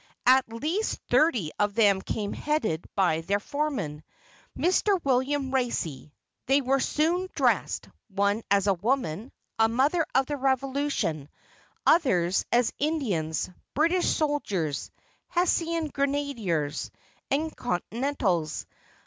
[0.25, 4.03] At least thirty of them came headed by their foreman,
[4.57, 4.99] Mr.
[5.03, 6.11] William Racey.
[6.47, 11.29] They were soon dressed, one as a woman, a mother of the Revolution;
[11.85, 14.89] others as Indians, British soldiers,
[15.27, 16.89] Hessian grenadiers,
[17.29, 18.65] and Continentals.